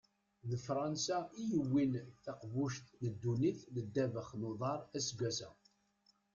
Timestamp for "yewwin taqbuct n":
1.51-3.05